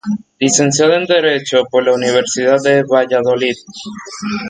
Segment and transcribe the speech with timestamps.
[0.39, 3.53] Licenciada en Derecho por la Universidad de Valladolid.